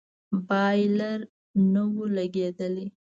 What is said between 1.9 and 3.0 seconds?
و لگېدلى.